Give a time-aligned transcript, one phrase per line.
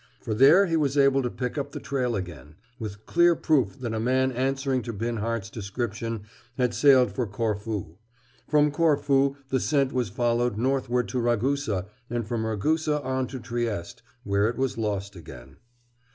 [0.19, 3.93] For there he was able to pick up the trail again, with clear proof that
[3.93, 6.23] a man answering to Binhart's description
[6.57, 7.97] had sailed for Corfu.
[8.47, 14.01] From Corfu the scent was followed northward to Ragusa, and from Ragusa, on to Trieste,
[14.23, 15.57] where it was lost again.